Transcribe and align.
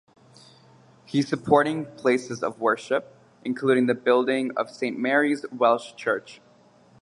He 1.05 1.21
supporting 1.21 1.85
places 1.95 2.41
of 2.41 2.59
worship, 2.59 3.15
including 3.45 3.85
the 3.85 3.93
building 3.93 4.49
of 4.57 4.71
Saint 4.71 4.97
Mary's 4.97 5.45
Welsh 5.51 5.93
Church. 5.95 6.41